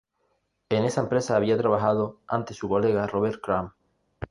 [0.69, 3.71] En esa empresa había trabajado antes su colega Robert Crumb.